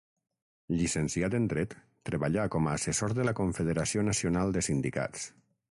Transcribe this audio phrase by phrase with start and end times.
[0.77, 1.75] Llicenciat en dret,
[2.11, 5.33] treballà com a assessor de la Confederació Nacional de Sindicats.